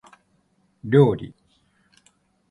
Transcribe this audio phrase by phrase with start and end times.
[0.83, 1.31] 料理